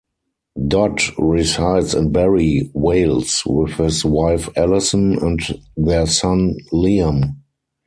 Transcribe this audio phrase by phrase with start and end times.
[0.67, 5.39] Dodd resides in Barry, Wales with his wife Allison and
[5.77, 7.35] their son Liam.